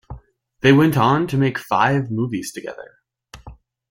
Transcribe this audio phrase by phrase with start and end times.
[0.61, 2.95] They went on to make five movies together.